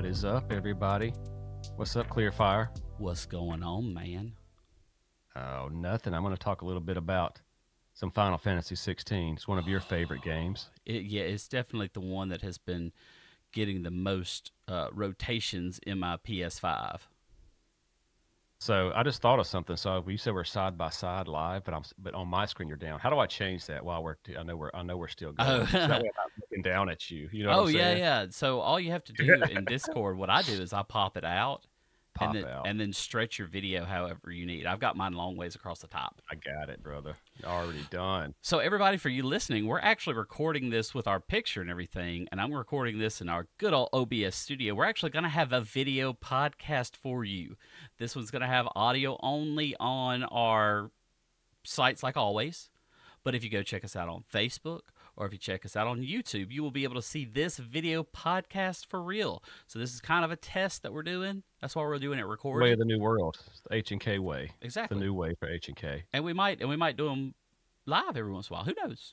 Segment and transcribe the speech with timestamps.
[0.00, 1.12] What is up, everybody?
[1.76, 2.68] What's up, Clearfire?
[2.96, 4.32] What's going on, man?
[5.36, 6.14] Oh, nothing.
[6.14, 7.38] I'm going to talk a little bit about
[7.92, 9.34] some Final Fantasy 16.
[9.34, 10.70] It's one of your favorite games.
[10.86, 12.92] It, yeah, it's definitely the one that has been
[13.52, 17.00] getting the most uh, rotations in my PS5.
[18.60, 19.76] So I just thought of something.
[19.76, 22.76] So you said we're side by side live, but I'm but on my screen you're
[22.78, 23.00] down.
[23.00, 24.16] How do I change that while we're?
[24.16, 25.48] T- I know we're I know we're still going.
[25.48, 25.64] Oh.
[25.66, 26.29] So that way I'm not
[26.60, 27.28] looking down at you.
[27.32, 27.50] You know?
[27.50, 28.26] oh what I'm oh, yeah, yeah.
[28.30, 31.24] So all you have to do in Discord, what I do is I pop it
[31.24, 31.66] out,
[32.14, 32.66] Pop and then out.
[32.66, 34.66] and then stretch your video however you need.
[34.66, 36.20] I've got mine long ways across the top.
[36.30, 37.16] I got it, brother.
[37.44, 38.34] Already done.
[38.42, 42.40] So everybody, for you listening, we're actually recording this with our picture and everything, and
[42.40, 44.74] I'm recording this in our good old OBS studio.
[44.74, 47.56] We're actually going to have a video podcast for you.
[47.98, 50.90] This one's going to have audio only on our
[51.64, 52.70] sites, like always.
[53.22, 54.80] But if you go check us out on Facebook
[55.20, 57.58] or if you check us out on YouTube, you will be able to see this
[57.58, 59.42] video podcast for real.
[59.66, 61.42] So this is kind of a test that we're doing.
[61.60, 62.22] That's why we're doing it
[62.62, 63.38] Way of the new world.
[63.68, 64.52] The H and K way.
[64.62, 64.98] exactly.
[64.98, 66.04] The new way for H and K.
[66.14, 67.34] and we might and we might do them
[67.84, 68.64] live every once in a while.
[68.64, 69.12] Who knows?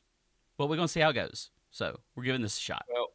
[0.57, 1.49] But we're gonna see how it goes.
[1.71, 2.85] So we're giving this a shot.
[2.89, 3.09] Well,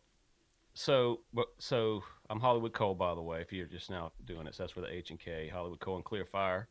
[0.74, 3.40] so but- so I'm Holliwood Cole, by the way.
[3.40, 5.96] If you're just now doing it, so that's where the H and K, Holliwood Cole
[5.96, 6.66] and Clearfire,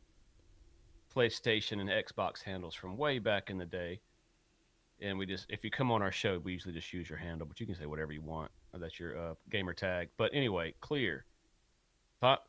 [1.12, 4.00] PlayStation and Xbox handles from way back in the day.
[5.02, 7.46] And we just, if you come on our show, we usually just use your handle,
[7.46, 8.50] but you can say whatever you want.
[8.72, 10.08] That's your uh, gamer tag.
[10.16, 11.24] But anyway, Kleer.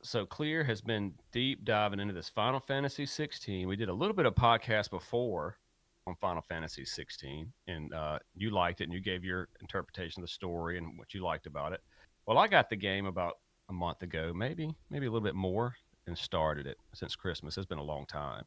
[0.03, 3.67] So Kleer has been deep diving into this Final Fantasy 16.
[3.67, 5.57] We did a little bit of podcast before
[6.05, 10.27] on Final Fantasy 16, and uh, you liked it, and you gave your interpretation of
[10.27, 11.81] the story and what you liked about it.
[12.27, 15.75] Well, I got the game about a month ago, maybe, maybe a little bit more,
[16.05, 17.57] and started it since Christmas.
[17.57, 18.43] It's been a long time.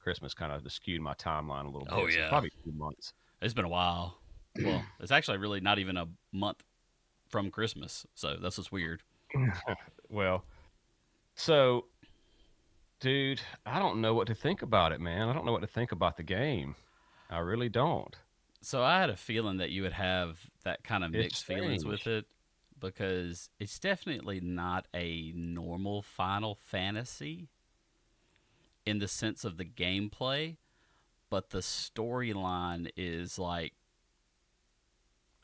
[0.00, 1.92] Christmas kind of skewed my timeline a little bit.
[1.92, 2.28] Oh, so yeah.
[2.28, 3.12] probably two months.
[3.42, 4.18] It's been a while.
[4.62, 6.62] Well, it's actually really not even a month
[7.28, 9.02] from Christmas, so that's what's weird.
[10.10, 10.44] Well,
[11.36, 11.86] so,
[13.00, 15.30] dude, I don't know what to think about it, man.
[15.30, 16.76] I don't know what to think about the game.
[17.30, 18.14] I really don't.
[18.60, 22.06] So I had a feeling that you would have that kind of mixed feelings with
[22.06, 22.26] it
[22.78, 27.48] because it's definitely not a normal Final Fantasy
[28.84, 30.56] in the sense of the gameplay,
[31.32, 33.72] but the storyline is like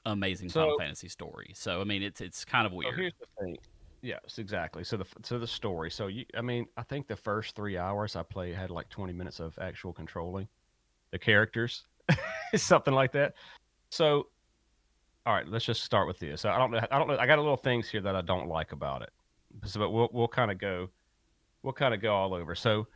[0.04, 1.53] amazing Final Fantasy story.
[1.54, 2.94] So I mean, it's it's kind of So weird.
[2.99, 3.56] here's the thing.
[4.03, 4.84] Yes, exactly.
[4.84, 5.91] So the so the story.
[5.91, 9.15] So you, I mean, I think the first three hours I played had like 20
[9.15, 10.47] minutes of actual controlling
[11.10, 11.87] the characters,
[12.54, 13.32] something like that.
[13.91, 14.27] So,
[15.25, 16.43] all right, let's just start with this.
[16.43, 16.87] So I don't know.
[16.91, 17.16] I don't know.
[17.16, 19.10] I got a little things here that I don't like about it.
[19.65, 20.91] So, but we'll we'll kind of go,
[21.62, 22.54] we'll kind of go all over.
[22.54, 22.88] So,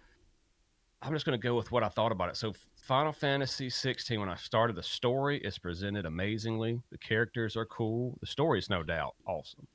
[1.03, 2.37] I'm just going to go with what I thought about it.
[2.37, 4.21] So, Final Fantasy 16.
[4.21, 6.81] When I started, the story is presented amazingly.
[6.91, 8.17] The characters are cool.
[8.21, 9.67] The story is no doubt awesome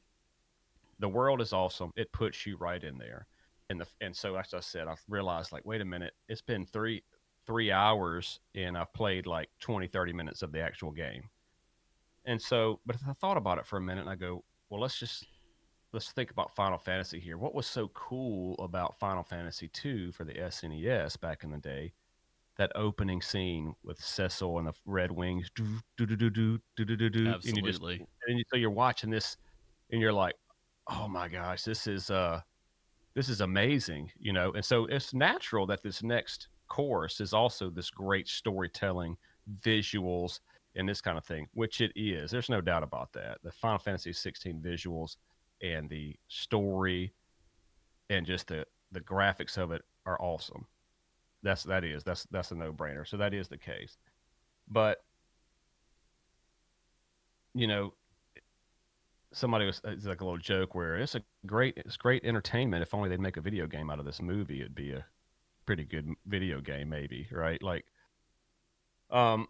[0.99, 1.91] the world is awesome.
[1.95, 3.27] It puts you right in there.
[3.69, 6.65] And the and so as I said, I realized like, wait a minute, it's been
[6.65, 7.03] three
[7.45, 11.23] three hours and I've played like 20, 30 minutes of the actual game.
[12.25, 14.99] And so, but I thought about it for a minute and I go, well, let's
[14.99, 15.25] just
[15.93, 17.37] let's think about Final Fantasy here.
[17.37, 21.93] What was so cool about Final Fantasy 2 for the SNES back in the day?
[22.57, 25.63] That opening scene with Cecil and the Red Wings, do
[25.95, 28.07] do do do do do do do do, and you just Absolutely.
[28.27, 29.37] and you, so you're watching this
[29.91, 30.35] and you're like
[30.89, 32.39] oh my gosh this is uh
[33.15, 37.69] this is amazing you know and so it's natural that this next course is also
[37.69, 39.17] this great storytelling
[39.61, 40.39] visuals
[40.75, 43.79] and this kind of thing which it is there's no doubt about that the final
[43.79, 45.15] fantasy 16 visuals
[45.61, 47.13] and the story
[48.09, 50.65] and just the the graphics of it are awesome.
[51.43, 53.07] That's that is that's that's a no-brainer.
[53.07, 53.97] So that is the case.
[54.67, 55.03] But
[57.53, 57.93] you know
[59.33, 62.81] somebody was it's like a little joke where it's a great it's great entertainment.
[62.81, 65.05] If only they'd make a video game out of this movie it'd be a
[65.65, 67.61] pretty good video game maybe right?
[67.61, 67.85] Like
[69.09, 69.47] um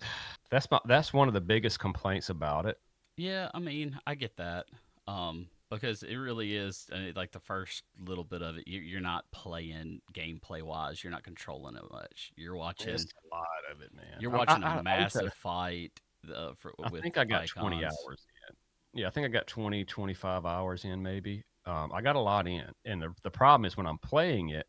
[0.50, 2.78] that's my, that's one of the biggest complaints about it.
[3.16, 4.66] Yeah, I mean, I get that.
[5.08, 8.66] Um, because it really is uh, like the first little bit of it.
[8.66, 11.02] You, you're not playing gameplay wise.
[11.04, 12.32] You're not controlling it much.
[12.36, 12.94] You're watching.
[12.94, 15.92] A lot of it man You're watching I- I- I a massive fight.
[16.34, 19.00] Uh, for, I think I got 20 hours in.
[19.00, 21.44] Yeah, I think I got 20, 25 hours in maybe.
[21.64, 22.64] Um, I got a lot in.
[22.84, 24.66] And the, the problem is when I'm playing it,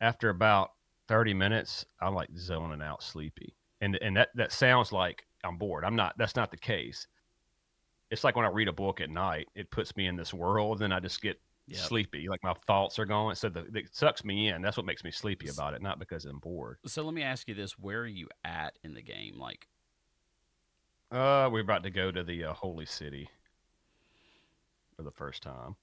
[0.00, 0.72] after about
[1.08, 3.56] 30 minutes, I'm like zoning out sleepy.
[3.80, 5.84] And and that, that sounds like I'm bored.
[5.84, 6.14] I'm not.
[6.16, 7.06] That's not the case.
[8.10, 10.82] It's like when I read a book at night, it puts me in this world,
[10.82, 11.80] and I just get Yep.
[11.80, 12.28] sleepy.
[12.28, 13.34] Like my thoughts are going.
[13.34, 14.62] So the, it sucks me in.
[14.62, 16.78] That's what makes me sleepy about it, not because I'm bored.
[16.86, 19.38] So let me ask you this: Where are you at in the game?
[19.38, 19.66] Like,
[21.10, 23.28] Uh, we're about to go to the uh, holy city.
[24.96, 25.76] for the first time.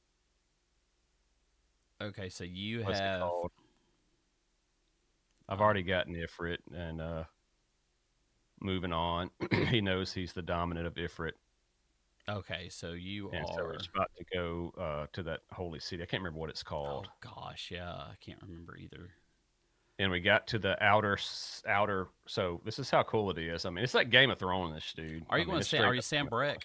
[2.02, 3.22] Okay, so you What's have?
[5.50, 7.24] I've Um, already gotten Ifrit, and uh,
[8.62, 9.30] moving on,
[9.70, 11.34] he knows he's the dominant of Ifrit,
[12.30, 16.04] okay, so you and so we're about to go uh, to that holy city.
[16.04, 17.08] I can't remember what it's Oh called.
[17.22, 19.10] gosh, yeah, I can't remember either.
[20.00, 21.18] And we got to the outer
[21.68, 22.08] outer.
[22.28, 23.66] So this is how cool it is.
[23.66, 25.24] I mean, it's like Game of Thrones, dude.
[25.30, 25.78] Are I you mean, going to say?
[25.80, 26.64] Are you Sanbreque?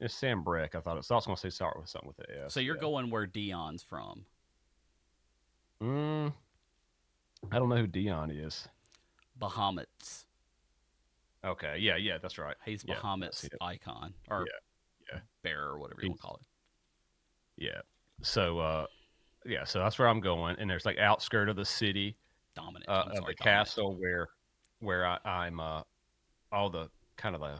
[0.00, 0.74] It's Sanbreque.
[0.74, 1.10] I thought it was.
[1.10, 2.54] I was going to say start with something with the S.
[2.54, 2.80] So you're yeah.
[2.80, 4.24] going where Dion's from?
[5.82, 6.32] Mm,
[7.50, 8.68] I don't know who Dion is.
[9.40, 10.26] Bahamut's.
[11.44, 12.56] Okay, yeah, yeah, that's right.
[12.66, 13.54] He's Bahamut's it.
[13.62, 14.58] icon or Yeah,
[15.12, 15.20] yeah.
[15.42, 16.46] bearer, or whatever you want to call it.
[17.56, 17.80] Yeah.
[18.22, 18.86] So, uh,
[19.44, 22.16] yeah, so that's where I'm going, and there's like outskirt of the city,
[22.54, 22.88] Dominant.
[22.88, 23.38] uh, I'm of sorry, the dominant.
[23.38, 24.28] castle where,
[24.80, 25.82] where I, I'm, uh,
[26.52, 27.58] all the kind of the,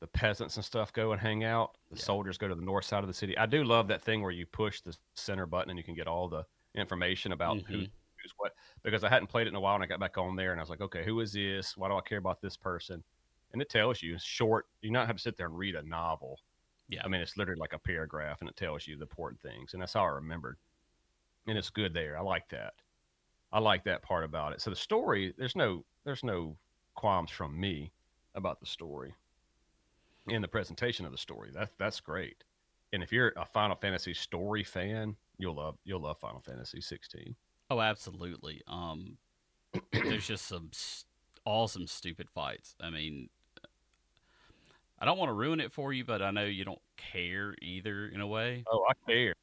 [0.00, 1.76] the peasants and stuff go and hang out.
[1.90, 2.02] The Yeah.
[2.04, 3.36] soldiers go to the north side of the city.
[3.38, 6.06] I do love that thing where you push the center button and you can get
[6.08, 6.44] all the
[6.74, 7.90] information about who, Mhm.
[8.22, 8.54] who's what.
[8.82, 10.60] Because I hadn't played it in a while, and I got back on there, and
[10.60, 11.76] I was like, okay, who is this?
[11.76, 13.04] Why do I care about this person?
[13.52, 14.66] And it tells you short.
[14.80, 16.40] You not have to sit there and read a novel.
[16.88, 17.02] Yeah.
[17.04, 19.82] I mean, it's literally like a paragraph, and it tells you the important things, and
[19.82, 20.56] that's how I remembered.
[21.46, 22.16] And it's good there.
[22.18, 22.74] I like that.
[23.52, 24.60] I like that part about it.
[24.60, 26.56] So the story, there's no, there's no
[26.94, 27.92] qualms from me
[28.34, 29.14] about the story,
[30.28, 31.50] and the presentation of the story.
[31.52, 32.44] That's that's great.
[32.92, 37.34] And if you're a Final Fantasy story fan, you'll love you'll love Final Fantasy 16.
[37.70, 38.62] Oh, absolutely.
[38.66, 39.16] Um,
[39.92, 41.04] there's just some s-
[41.44, 42.74] awesome, stupid fights.
[42.80, 43.28] I mean,
[44.98, 48.06] I don't want to ruin it for you, but I know you don't care either
[48.08, 48.64] in a way.
[48.70, 49.34] Oh, I care.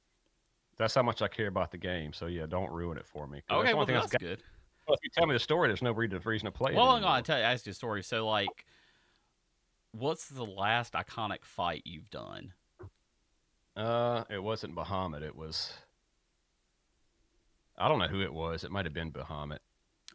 [0.77, 2.13] That's how much I care about the game.
[2.13, 3.41] So yeah, don't ruin it for me.
[3.51, 4.41] Okay, the well that's got- good.
[4.87, 6.75] well, if you tell me the story, there's no reason reason to play it.
[6.77, 8.01] Well, I'm gonna tell you, ask you a story.
[8.01, 8.65] So, like,
[9.91, 12.53] what's the last iconic fight you've done?
[13.75, 15.21] Uh, it wasn't Bahamut.
[15.21, 15.73] It was.
[17.77, 18.63] I don't know who it was.
[18.63, 19.59] It might have been Bahamut.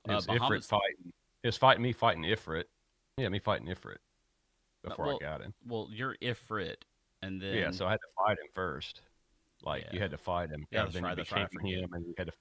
[0.06, 1.12] It Uh, was Ifrit fighting.
[1.43, 2.65] It was fighting me fighting Ifrit.
[3.19, 3.97] Yeah, me fighting Ifrit
[4.87, 5.55] Uh, before well, I got him.
[5.67, 6.77] Well, you're Ifrit,
[7.23, 9.03] and then yeah, so I had to fight him first.
[9.62, 10.67] Like you had to fight him.
[10.71, 11.79] Yeah, and then right, you right, became forget.
[11.85, 12.33] him, and you had to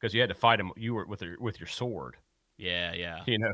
[0.00, 0.72] because you had to fight him.
[0.76, 2.16] You were with your with your sword.
[2.58, 3.20] yeah, yeah.
[3.26, 3.52] You know,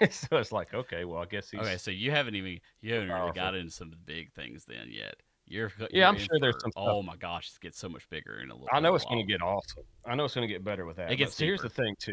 [0.10, 3.08] so it's like okay, well, I guess he's Okay, so you haven't even you haven't
[3.08, 3.34] really powerful.
[3.34, 5.16] got into some big things then yet.
[5.46, 7.78] You're Yeah, you're I'm in sure there's for- some stuff- Oh my gosh, it gets
[7.78, 8.68] so much bigger in a little.
[8.72, 9.82] I know it's going to get awesome.
[10.06, 11.10] I know it's going to get better with that.
[11.10, 12.12] It gets here's the thing too.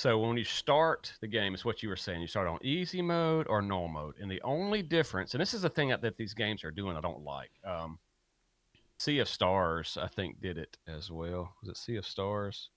[0.00, 2.22] So when you start the game, it's what you were saying.
[2.22, 5.60] You start on easy mode or normal mode, and the only difference, and this is
[5.60, 7.50] the thing that, that these games are doing, I don't like.
[7.66, 7.98] Um,
[8.96, 11.52] sea of Stars, I think, did it as well.
[11.60, 12.70] Was it Sea of Stars?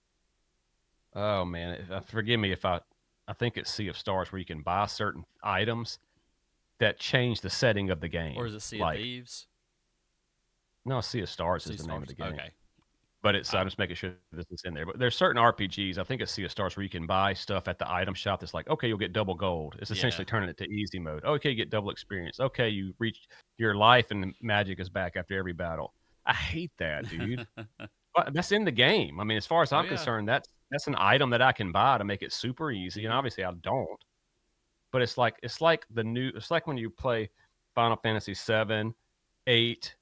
[1.16, 2.82] Oh man, if, uh, forgive me if I,
[3.26, 6.00] I think it's Sea of Stars where you can buy certain items
[6.80, 8.36] that change the setting of the game.
[8.36, 9.48] Or is it Sea like, of Thieves?
[10.84, 12.34] No, Sea of Stars Sea is the name of the game.
[12.34, 12.52] Okay.
[13.24, 13.60] But it's Ah.
[13.60, 14.86] I'm just making sure this is in there.
[14.86, 17.68] But there's certain RPGs, I think it's Sea of Stars, where you can buy stuff
[17.70, 19.76] at the item shop that's like, okay, you'll get double gold.
[19.80, 21.24] It's essentially turning it to easy mode.
[21.24, 22.40] Okay, you get double experience.
[22.42, 23.28] Okay, you reach
[23.58, 25.94] your life and the magic is back after every battle.
[26.26, 27.48] I hate that, dude.
[28.16, 29.20] but that's in the game.
[29.20, 29.90] I mean, as far as Oh, I'm yeah.
[29.90, 33.06] concerned, that's that's an item that I can buy to make it super easy.
[33.06, 33.18] And Mhm.
[33.18, 34.04] obviously I don't.
[34.92, 37.30] But it's like it's like the new it's like when you play
[37.76, 38.96] Final Fantasy seven,
[39.48, 39.96] eight,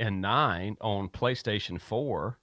[0.00, 2.38] and nine on PlayStation 4,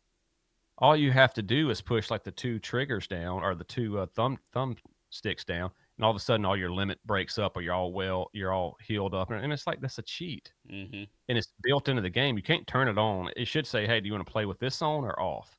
[0.81, 3.99] all you have to do is push like the two triggers down or the two
[3.99, 4.75] uh, thumb thumb
[5.09, 7.93] sticks down, and all of a sudden all your limit breaks up or you're all
[7.93, 11.87] well, you're all healed up, and it's like that's a cheat, hmm and it's built
[11.87, 12.35] into the game.
[12.35, 13.29] You can't turn it on.
[13.37, 15.55] It should say, "Hey, do you want to play with this on or off?"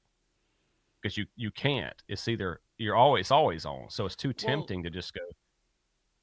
[1.01, 2.03] Because you you can't.
[2.09, 5.21] It's either you're always always on, so it's too tempting to just go.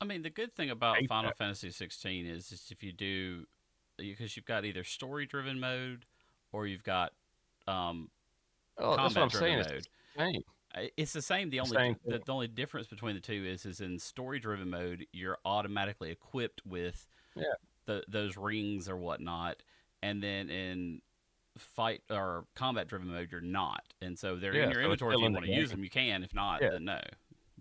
[0.01, 1.37] I mean, the good thing about Final that.
[1.37, 3.45] Fantasy 16 is, is if you do,
[3.97, 6.05] because you've got either story-driven mode
[6.53, 7.11] or you've got
[7.67, 8.09] um,
[8.79, 9.57] Oh, that's what I'm saying.
[9.57, 10.43] combat-driven It's the same.
[10.97, 11.49] It's the same.
[11.49, 14.69] The only Same the, the only difference between the two is is in story driven
[14.69, 17.45] mode, you're automatically equipped with Yeah.
[17.85, 19.63] the those rings or whatnot,
[20.03, 21.01] and then in
[21.57, 23.81] fight or combat driven mode, you're not.
[24.01, 25.15] And so they're Yeah, in your so inventory.
[25.15, 26.23] If you want to use them, you can.
[26.23, 26.69] If not, Yeah.
[26.71, 27.01] then no.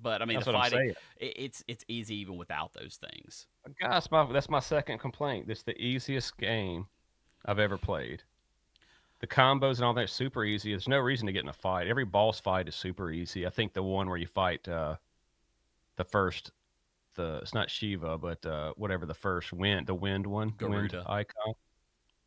[0.00, 3.46] But I mean, That's the fighting it, it's it's easy even without those things.
[3.80, 5.50] That's my that's my second complaint.
[5.50, 6.86] It's the easiest game
[7.46, 8.22] I've ever played.
[9.20, 10.70] The combos and all that super easy.
[10.70, 11.88] There's no reason to get in a fight.
[11.88, 13.46] Every boss fight is super easy.
[13.46, 14.96] I think the one where you fight uh,
[15.96, 16.52] the first,
[17.16, 21.54] the it's not Shiva, but uh, whatever the first wind, the wind one, wind icon.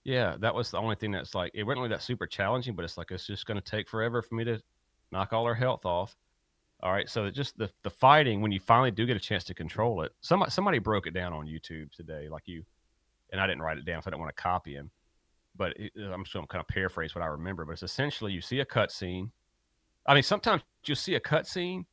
[0.03, 2.83] Yeah, that was the only thing that's like it wasn't really that super challenging, but
[2.83, 4.61] it's like it's just going to take forever for me to
[5.11, 6.17] knock all her health off.
[6.83, 9.43] All right, so it just the the fighting when you finally do get a chance
[9.45, 10.11] to control it.
[10.21, 12.63] Somebody somebody broke it down on YouTube today, like you,
[13.31, 14.89] and I didn't write it down, so I didn't want to copy him.
[15.55, 17.65] But it, I'm just going to kind of paraphrase what I remember.
[17.65, 19.31] But it's essentially you see a cutscene.
[20.05, 21.85] I mean, sometimes you see a cutscene,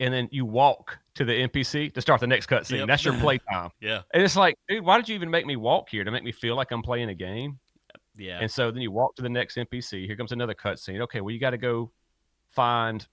[0.00, 2.78] and then you walk to the NPC to start the next cutscene.
[2.78, 2.88] Yep.
[2.88, 3.70] That's your playtime.
[3.80, 4.02] Yeah.
[4.12, 6.32] And it's like, dude, why did you even make me walk here to make me
[6.32, 7.58] feel like I'm playing a game?
[8.16, 8.38] Yeah.
[8.40, 10.06] And so then you walk to the next NPC.
[10.06, 11.00] Here comes another cutscene.
[11.02, 11.90] Okay, well you got to go
[12.48, 13.06] find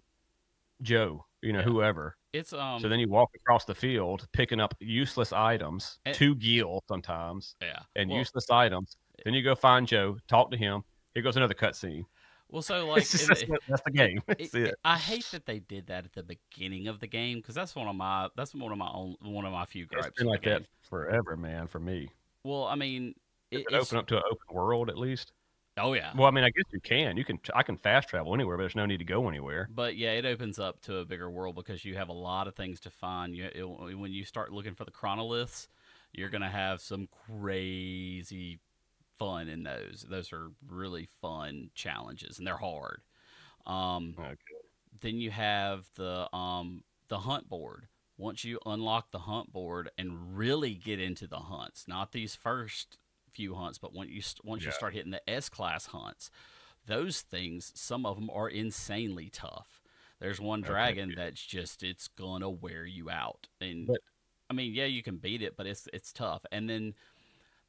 [0.82, 1.66] Joe, you know, Yeah.
[1.66, 2.18] whoever.
[2.34, 6.34] it's um so then you walk across the field, picking up useless items, And- two
[6.36, 7.80] gil sometimes, yeah.
[7.96, 8.98] and well, useless items.
[9.26, 10.84] Then you go find Joe, talk to him.
[11.14, 12.06] Here goes another cutscene.
[12.50, 14.22] well so like just, that's, the- the, that's the game.
[14.28, 14.68] it- That's it.
[14.70, 17.76] it- I hate that they did that at the beginning of the game because that's
[17.76, 20.08] one of my that's one of my own one of my few gripes.
[20.08, 21.68] It's been like that forever, man.
[21.68, 22.10] For me,
[22.44, 23.14] Well, I mean,
[23.52, 25.34] it, it's, open up to an open world at least.
[25.78, 27.16] oh yeah, Well, I mean, I guess you can.
[27.18, 27.40] You can.
[27.54, 29.68] I can fast travel anywhere, but there's no need to go anywhere.
[29.74, 32.56] But yeah, it opens up to a bigger world because you have a lot of
[32.56, 33.36] things to find.
[33.36, 33.64] You, it,
[33.98, 35.68] when you start looking for the chronoliths,
[36.14, 38.60] you're gonna have some crazy
[39.22, 40.06] fun in those.
[40.10, 43.02] Those are really fun challenges, and they're hard.
[43.66, 44.36] Um, Okay.
[45.02, 47.88] then you have the um, the hunt board.
[48.18, 52.98] Once you unlock the hunt board and really get into the hunts, not these first
[53.34, 56.30] few hunts, but once you once you start hitting the S class hunts,
[56.86, 59.82] those things, some of them are insanely tough.
[60.20, 61.16] There's one Okay, dragon yeah.
[61.16, 64.02] that's just it's gonna wear you out, and But-
[64.50, 66.46] I mean, yeah, you can beat it, but it's it's tough.
[66.52, 66.94] And then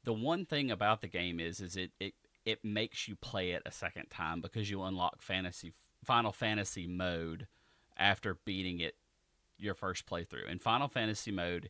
[0.03, 2.13] the one thing about the game is is it it
[2.45, 7.47] it makes you play it a second time because you unlock fantasy Final Fantasy mode
[7.97, 8.95] after beating it
[9.57, 10.49] your first playthrough.
[10.49, 11.69] In Final Fantasy mode,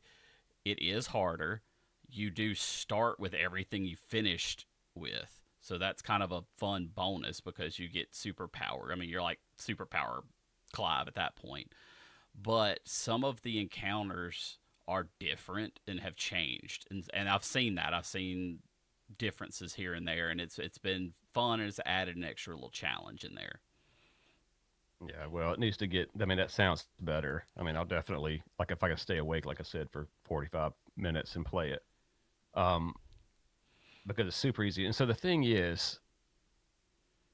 [0.65, 1.61] it is harder.
[2.09, 5.41] You do start with everything you finished with.
[5.61, 8.91] So that's kind of a fun bonus because you get superpower.
[8.91, 10.23] I mean, you're like superpower
[10.73, 11.71] Clive at that point.
[12.35, 16.85] But some of the encounters are different and have changed.
[16.89, 17.93] And and I've seen that.
[17.93, 18.59] I've seen
[19.17, 22.69] differences here and there and it's it's been fun and it's added an extra little
[22.69, 23.61] challenge in there.
[25.07, 26.09] Yeah, well, it needs to get.
[26.21, 27.45] I mean, that sounds better.
[27.57, 30.71] I mean, I'll definitely like if I can stay awake, like I said, for forty-five
[30.95, 31.81] minutes and play it,
[32.53, 32.93] um,
[34.07, 34.85] because it's super easy.
[34.85, 35.99] And so the thing is,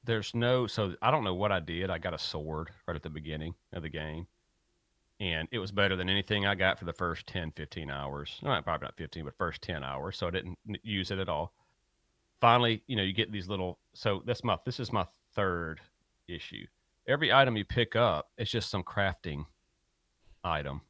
[0.04, 0.68] there's no.
[0.68, 1.90] So I don't know what I did.
[1.90, 4.28] I got a sword right at the beginning of the game,
[5.20, 8.38] and it was better than anything I got for the first 10, 15 hours.
[8.42, 10.18] Probably not fifteen, but first ten hours.
[10.18, 11.54] So I didn't use it at all.
[12.42, 13.80] Finally, you know, you get these little.
[13.94, 14.58] So that's my.
[14.66, 15.82] This is my third
[16.28, 16.66] issue
[17.10, 19.46] every item you pick up it's just some crafting
[20.44, 20.82] item,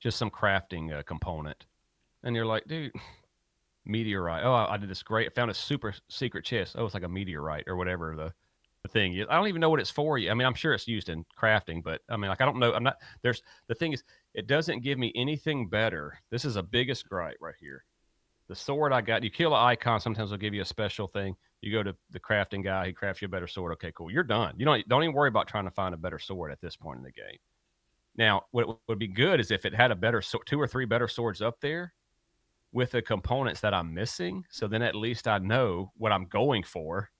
[0.00, 1.66] just some crafting uh, component,
[2.22, 2.92] and you're like, dude,
[3.84, 4.44] meteorite.
[4.44, 5.26] Oh, I, I did this great.
[5.26, 6.76] I found a super secret chest.
[6.78, 8.32] Oh, it's like a meteorite or whatever the
[8.84, 9.20] the thing.
[9.28, 10.18] I don't even know what it's for.
[10.18, 10.30] You.
[10.30, 12.72] I mean, I'm sure it's used in crafting, but I mean, like, I don't know.
[12.72, 12.98] I'm not.
[13.22, 16.20] There's the thing is, it doesn't give me anything better.
[16.30, 17.84] This is a biggest gripe right here.
[18.48, 20.00] The sword I got, you kill an icon.
[20.00, 21.34] Sometimes they'll give you a special thing.
[21.62, 23.72] You go to the crafting guy, he crafts you a better sword.
[23.72, 24.10] Okay, cool.
[24.10, 24.54] You're done.
[24.58, 26.98] You don't don't even worry about trying to find a better sword at this point
[26.98, 27.38] in the game.
[28.16, 31.08] Now, what would be good is if it had a better two or three better
[31.08, 31.94] swords up there
[32.70, 34.44] with the components that I'm missing.
[34.50, 37.10] So then at least I know what I'm going for.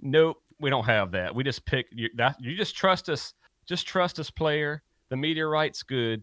[0.00, 1.34] Nope, we don't have that.
[1.34, 2.36] We just pick you, that.
[2.40, 3.34] You just trust us.
[3.66, 4.82] Just trust us, player.
[5.08, 6.22] The meteorite's good.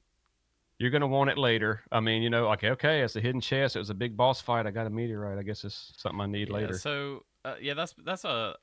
[0.79, 1.81] You're gonna want it later.
[1.91, 3.01] I mean, you know, okay, okay.
[3.01, 3.75] It's a hidden chest.
[3.75, 4.67] It was a big boss fight.
[4.67, 5.39] I got a meteorite.
[5.39, 6.77] I guess it's something I need Yeah, later.
[6.77, 8.55] So uh, yeah, that's that's a.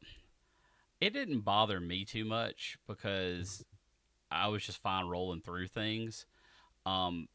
[1.01, 3.65] It didn't bother me too much because
[4.31, 6.27] I was just fine rolling through things.
[6.87, 7.29] Um,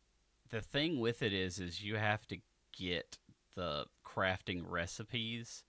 [0.49, 2.37] the thing with it is, is you have to
[2.77, 3.17] get
[3.55, 5.63] the crafting recipes,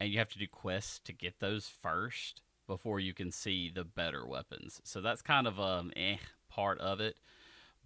[0.00, 3.84] and you have to do quests to get those first before you can see the
[3.84, 4.80] better weapons.
[4.84, 6.16] So that's kind of um eh
[6.48, 7.16] part of it,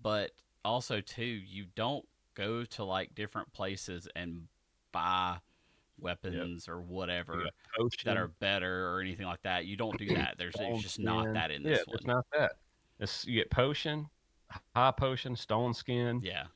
[0.03, 0.33] but
[0.65, 4.49] also too, you don't go to like different places and
[4.93, 5.39] buy
[5.99, 7.51] weapons or whatever
[8.05, 9.67] that are better or anything like that.
[9.67, 10.37] You don't do that.
[10.39, 12.17] There's, there's just not that in this yeah, this it's one.
[12.17, 12.53] not that.
[12.99, 14.09] It's you get potion,
[14.75, 16.47] high potion, stone skin, Yeah,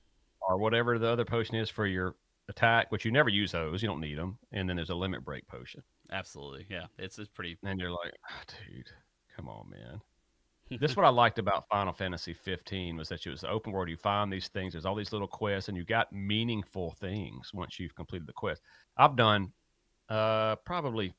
[0.41, 2.17] or whatever the other potion is for your
[2.49, 3.83] attack, which you never use those.
[3.83, 4.39] You don't need them.
[4.53, 5.83] And then there's a limit break potion.
[6.13, 6.67] absolutely.
[6.69, 7.59] Yeah, it's it's pretty.
[7.65, 8.89] And you're like, "Ah, dude,
[9.35, 10.01] come on, man.
[10.81, 13.73] this is what I liked about Final Fantasy 15 was that it was the open
[13.73, 13.89] world.
[13.89, 14.73] You find these things.
[14.75, 18.63] There's all these little quests, and you got meaningful things once you've completed the quest.
[18.97, 19.53] I've done
[20.11, 21.15] uh probably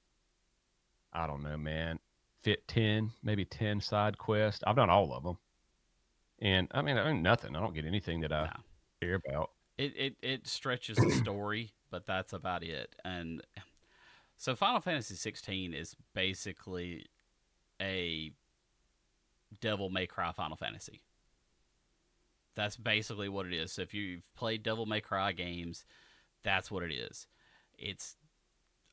[1.13, 1.99] I don't know, man,
[2.43, 4.63] fit 10, maybe 10 side quests.
[4.67, 5.39] I've done all of them,
[6.39, 7.55] and I mean, I mean nothing.
[7.55, 8.51] I don't get anything that I
[9.01, 9.51] care about.
[9.77, 12.95] It, it it stretches the story, but that's about it.
[13.03, 13.41] And
[14.37, 17.05] so Final Fantasy 16 is basically
[17.81, 18.31] a
[19.61, 21.01] Devil May Cry Final Fantasy.
[22.55, 23.73] That's basically what it is.
[23.73, 25.85] So if you've played Devil May Cry games,
[26.43, 27.27] that's what it is.
[27.77, 28.15] It's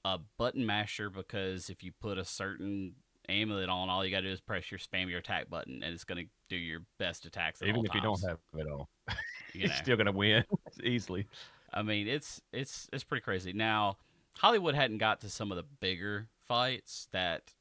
[0.05, 2.95] a button masher because if you put a certain
[3.29, 5.95] amulet on, all you got to do is press your spam your attack button, and
[5.95, 7.63] it's going to do your best attacks.
[7.63, 7.95] Even if times.
[7.95, 9.15] you don't have it all, you
[9.61, 9.75] you're know.
[9.75, 10.45] still gonna win
[10.83, 11.27] easily.
[11.73, 13.53] I mean, it's it's it's pretty crazy.
[13.53, 13.97] Now,
[14.41, 17.53] Holliwood hadn't got to some of the bigger fights that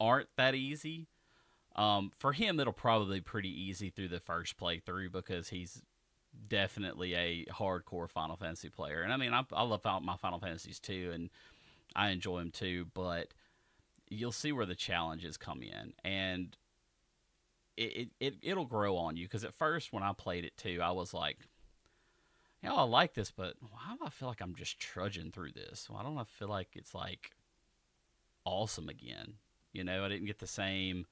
[0.00, 1.08] aren't that easy.
[1.76, 5.82] Um, for him, it'll probably be pretty easy through the first playthrough because he's
[6.48, 9.02] definitely a hardcore Final Fantasy player.
[9.02, 11.30] And I mean, I, I love my Final Fantasies too, and
[11.94, 12.86] I enjoy them too.
[12.94, 13.28] But
[14.10, 16.56] you'll see where the challenges come in, and
[17.76, 19.26] it, it, it will grow on you.
[19.26, 21.38] Because at first, when I played it too, I was like,
[22.62, 25.52] you know, I like this, but why do I feel like I'm just trudging through
[25.52, 25.88] this?
[25.88, 27.32] Why don't I feel like it's like
[28.44, 29.34] awesome again?
[29.72, 31.06] You know, I didn't get the same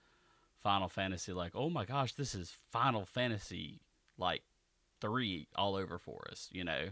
[0.62, 3.80] Final Fantasy like, oh my gosh, this is Final Fantasy
[4.18, 4.42] like
[5.00, 6.48] three all over for us.
[6.50, 6.88] You know,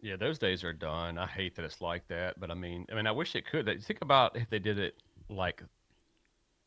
[0.00, 1.18] Yeah, those days are done.
[1.18, 3.66] I hate that it's like that, but I mean, I mean, I wish it could.
[3.82, 4.96] Think about if they did it
[5.28, 5.62] like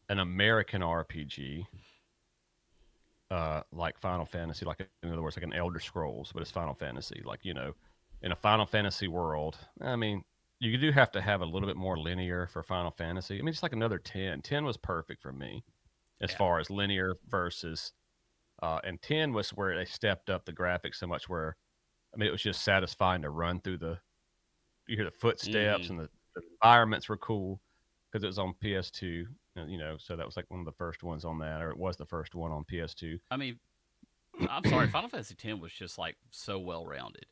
[0.10, 1.66] an American RPG,
[3.32, 6.74] uh, like Final Fantasy, like in other words, like an Elder Scrolls, but it's Final
[6.74, 7.22] Fantasy.
[7.24, 7.74] Like you know,
[8.22, 10.24] in a Final Fantasy world, I mean,
[10.60, 13.36] you do have to have a little bit more linear for Final Fantasy.
[13.36, 14.42] I mean, it's like another ten.
[14.42, 15.64] Ten was perfect for me,
[16.22, 16.36] as Yeah.
[16.36, 17.94] far as linear versus,
[18.64, 21.58] uh, and ten was where they stepped up the graphics so much where
[22.14, 24.00] I mean, it was just satisfying to run through the.
[24.88, 25.92] You hear the footsteps Mhm.
[25.92, 27.62] and the, the environments were cool
[28.12, 29.26] because it was on PS2.
[29.58, 31.70] uh, You know, so that was like one of the first ones on that, or
[31.72, 33.20] it was the first one on PS2.
[33.30, 33.60] I mean,
[34.50, 37.26] I'm sorry, Final Fantasy X was just like so well rounded.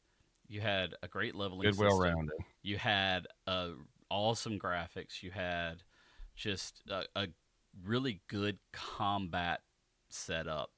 [0.48, 2.36] You had a great leveling Good, well rounded.
[2.62, 3.70] You had uh,
[4.10, 5.22] awesome graphics.
[5.22, 5.84] You had
[6.36, 7.28] just a, a
[7.84, 9.62] really good combat
[10.10, 10.72] setup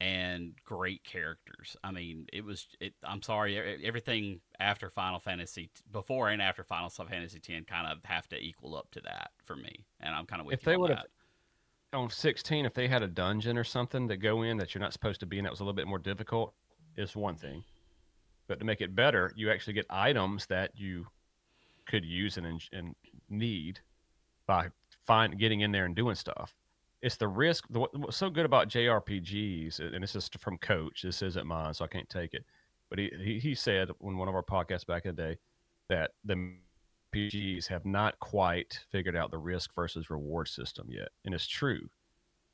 [0.00, 1.76] and great characters.
[1.82, 2.66] I mean, it was.
[2.80, 7.98] It, I'm sorry, everything after Final Fantasy, before and after Final Fantasy X, kind of
[8.04, 9.86] have to equal up to that for me.
[10.00, 10.98] And I'm kind of with If you they would've-
[11.92, 14.92] On 16, if they had a dungeon or something to go in that you're not
[14.92, 16.54] supposed to be in, that was a little bit more difficult,
[16.96, 17.64] is one thing.
[18.46, 21.06] But to make it better, you actually get items that you
[21.86, 22.94] could use and, and
[23.28, 23.80] need
[24.46, 24.68] by
[25.06, 26.54] find getting in there and doing stuff.
[27.00, 27.66] It's the risk.
[27.70, 31.02] The, what's so good about JRPGs, and this is from Coach.
[31.02, 32.44] This isn't mine, so I can't take it.
[32.90, 35.36] But he he, he said on one of our podcasts back in the day
[35.88, 36.54] that the
[37.14, 41.88] RPGs have not quite figured out the risk versus reward system yet, and it's true.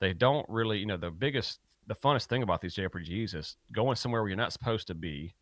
[0.00, 3.96] They don't really, you know, the biggest, the funnest thing about these JRPGs is going
[3.96, 5.34] somewhere where you're not supposed to be,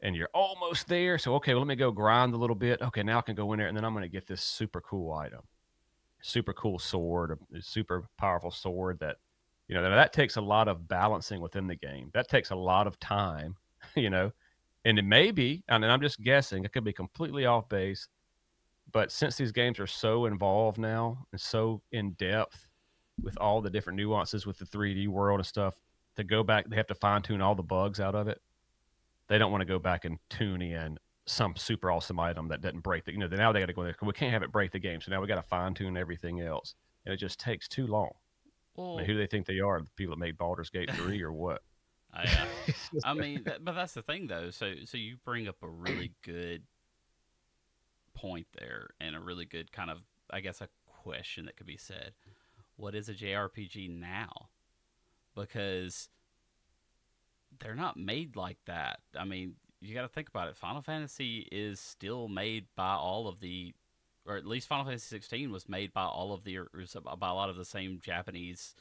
[0.00, 1.18] and you're almost there.
[1.18, 2.82] So okay, well, let me go grind a little bit.
[2.82, 4.80] Okay, now I can go in there, and then I'm going to get this super
[4.80, 5.42] cool item,
[6.22, 9.16] super cool sword, a super powerful sword that,
[9.68, 12.10] you know, that takes a lot of balancing within the game.
[12.14, 13.56] That takes a lot of time,
[13.94, 14.32] you know,
[14.84, 18.08] and it may be, and I'm just guessing, it could be completely off base
[18.92, 22.68] but since these games are so involved now and so in depth
[23.22, 25.80] with all the different nuances with the 3D world and stuff,
[26.16, 28.40] to go back, they have to fine tune all the bugs out of it.
[29.28, 30.98] They don't want to go back and tune in
[31.30, 33.12] some super awesome item that doesn't break the.
[33.12, 33.94] You know, now they got to go there.
[34.02, 36.40] We can't have it break the game, so now we got to fine tune everything
[36.40, 38.10] else, and it just takes too long.
[38.78, 39.80] I mean, who do they think they are?
[39.80, 41.62] The people that made Baldur's Gate three or what?
[42.12, 42.72] I, uh,
[43.04, 44.50] I mean, that, but that's the thing, though.
[44.50, 46.62] So, so you bring up a really good
[48.14, 49.98] point there, and a really good kind of,
[50.30, 52.12] I guess, a question that could be said:
[52.76, 54.48] What is a JRPG now?
[55.36, 56.08] Because
[57.60, 59.00] they're not made like that.
[59.16, 60.56] I mean, you got to think about it.
[60.56, 63.72] Final Fantasy is still made by all of the,
[64.26, 66.58] or at least Final Fantasy 16 was made by all of the,
[67.18, 68.74] by a lot of the same Japanese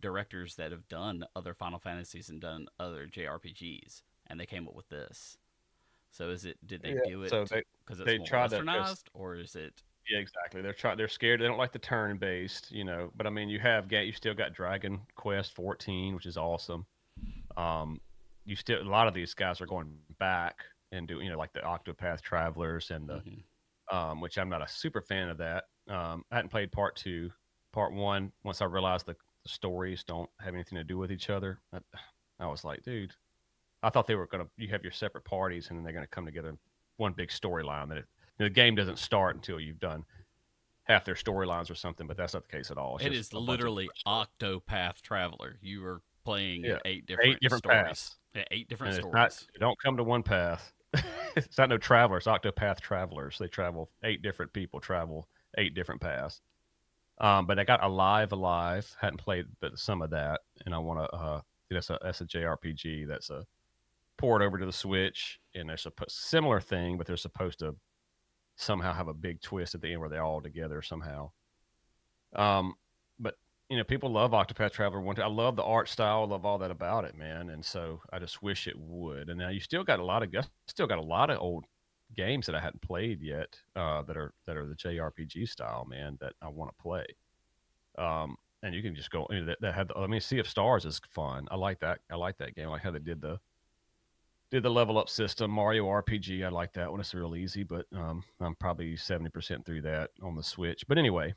[0.00, 4.74] directors that have done other Final Fantasies and done other JRPGs, and they came up
[4.74, 5.36] with this.
[6.10, 6.56] So is it?
[6.66, 9.34] Did they Yeah, do it so they- because they it's more tried to- westernized, or
[9.34, 9.82] is it?
[10.08, 10.62] Yeah, exactly.
[10.62, 10.96] They're trying.
[10.96, 11.38] They're scared.
[11.40, 13.12] They don't like the turn based, you know.
[13.14, 16.86] But I mean, you have got you still got Dragon Quest 14, which is awesome.
[17.58, 18.00] Um,
[18.48, 20.56] you still a lot of these guys are going back
[20.92, 23.42] and do you know like the Octopath Travelers and the Mhm.
[23.94, 25.64] um, which I'm not a super fan of that.
[25.88, 27.30] Um, I hadn't played part two.
[27.72, 31.30] Part one, once I realized the, the stories don't have anything to do with each
[31.30, 31.78] other, I,
[32.40, 33.12] I was like, dude,
[33.82, 34.48] I thought they were gonna.
[34.56, 36.58] You have your separate parties, and then they're gonna come together in
[36.96, 37.88] one big storyline.
[37.90, 38.06] That it,
[38.38, 40.04] the game doesn't start until you've done
[40.84, 42.06] half their storylines or something.
[42.06, 42.96] But that's not the case at all.
[42.96, 43.88] It's It is a bunch of literally.
[44.06, 45.58] Octopath Traveler.
[45.60, 47.82] You are playing Yeah, eight different eight different stories.
[47.86, 48.16] paths.
[48.38, 49.46] Yeah, eight different And it's stories.
[49.52, 50.72] not, don't come to one path.
[51.36, 53.36] it's not no travelers, Octopath travelers.
[53.38, 56.40] They travel eight different people travel eight different paths.
[57.20, 58.96] Um, but I got Live A Live.
[59.00, 61.16] Hadn't played but some of that, and I want to.
[61.16, 63.08] Uh, that's a that's a JRPG.
[63.08, 63.44] That's a
[64.18, 67.74] port over to the Switch, and there's a similar thing, but they're supposed to
[68.54, 71.30] somehow have a big twist at the end where they're all together somehow.
[72.36, 72.74] Um,
[73.68, 75.20] you know, people love Octopath Traveler one.
[75.20, 77.50] I love the art style, I love all that about it, man.
[77.50, 79.28] And so I just wish it would.
[79.28, 80.34] And now you still got a lot of
[80.66, 81.64] still got a lot of old
[82.16, 86.16] games that I hadn't played yet uh, that are that are the JRPG style, man,
[86.20, 87.04] that I want to play.
[87.98, 89.26] Um, and you can just go.
[89.30, 89.88] You know, that, that had.
[89.88, 91.46] The, I mean, Sea of Stars is fun.
[91.50, 92.00] I like that.
[92.10, 92.68] I like that game.
[92.68, 93.38] I like how they did the
[94.50, 95.50] did the level up system.
[95.50, 96.44] Mario RPG.
[96.44, 97.00] I like that one.
[97.00, 100.86] It's real easy, but um, I'm probably seventy percent through that on the Switch.
[100.88, 101.34] But anyway,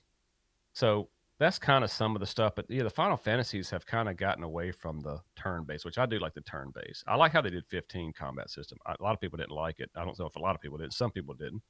[0.73, 1.09] so
[1.41, 2.53] that's kind of some of the stuff.
[2.55, 5.97] But yeah, the Final Fantasies have kind of gotten away from the turn base, which
[5.97, 7.03] I do like the turn base.
[7.07, 8.77] I like how they did 15 combat system.
[8.85, 9.89] A lot of people didn't like it.
[9.95, 10.93] I don't know if a lot of people did.
[10.93, 11.63] Some people didn't,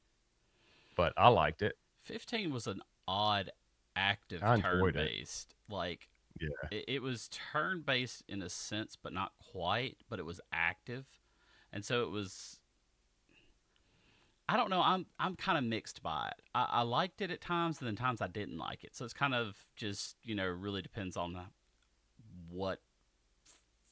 [0.97, 1.77] but I liked it.
[2.01, 3.49] 15 was an odd
[3.95, 5.55] active turn based.
[5.69, 6.09] Like
[6.41, 9.95] yeah, it, it was turn based in a sense, but not quite.
[10.09, 11.05] But it was active,
[11.71, 12.59] and so it was
[14.51, 14.81] I don't know.
[14.81, 16.43] I'm I'm kind of mixed by it.
[16.53, 18.93] I, I, liked it at times, and then times I didn't like it.
[18.93, 21.39] So it's kind of just you know really depends on
[22.49, 22.81] what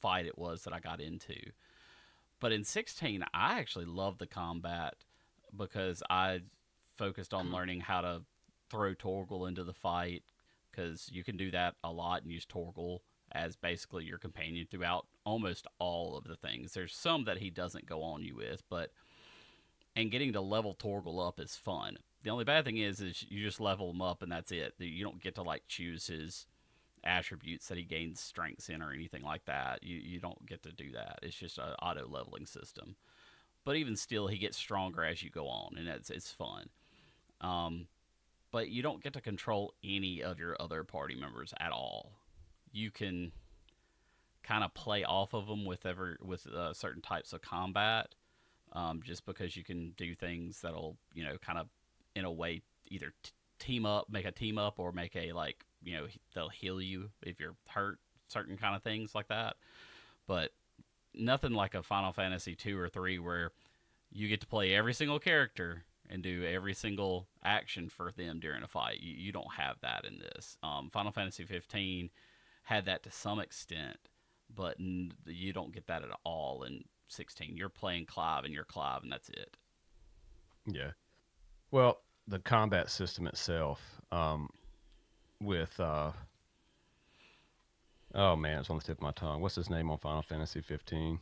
[0.02, 1.34] fight it was that I got into.
[2.40, 4.96] But in 16, I actually loved the combat
[5.56, 6.40] because I
[6.98, 8.22] focused on learning how to
[8.70, 10.24] throw Torgal into the fight
[10.70, 12.98] because you can do that a lot and use Torgal
[13.32, 16.74] as basically your companion throughout almost all of the things.
[16.74, 18.90] There's some that he doesn't go on you with, but
[19.96, 21.98] and getting to level Torgal up is fun.
[22.22, 24.74] The only bad thing is, is you just level him up and that's it.
[24.78, 26.46] You don't get to like choose his
[27.02, 29.82] attributes that he gains strengths in or anything like that.
[29.82, 31.20] You you don't get to do that.
[31.22, 32.96] It's just an auto leveling system.
[33.64, 36.68] But even still, he gets stronger as you go on, and it's it's fun.
[37.40, 37.86] Um,
[38.50, 42.12] but you don't get to control any of your other party members at all.
[42.72, 43.32] You can
[44.42, 48.14] kind of play off of them with ever with uh, certain types of combat,
[48.72, 51.68] um, just because you can do things that'll you know kind of
[52.14, 55.64] in a way either t- team up, make a team up, or make a like
[55.82, 59.56] you know they'll heal you if you're hurt, certain kind of things like that.
[60.26, 60.50] But
[61.14, 63.52] nothing like a Final Fantasy two or three where
[64.12, 68.62] you get to play every single character and do every single action for them during
[68.62, 69.00] a fight.
[69.00, 70.56] You, you don't have that in this.
[70.62, 72.10] Um, Final Fantasy 15
[72.64, 73.96] had that to some extent,
[74.52, 77.56] but n- you don't get that at all in 16.
[77.56, 79.56] You're playing Clive and you're Clive, and that's it.
[80.66, 80.90] Yeah.
[81.70, 83.80] Well, the combat system itself,
[84.12, 84.48] um,
[85.40, 86.12] with uh,
[88.14, 89.40] oh man, it's on the tip of my tongue.
[89.40, 91.18] What's his name on Final Fantasy 15?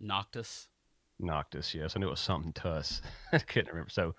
[0.00, 0.68] Noctis.
[1.18, 3.02] Noctis, yes, I knew it was something Tuss.
[3.32, 3.90] I couldn't remember.
[3.90, 4.14] So,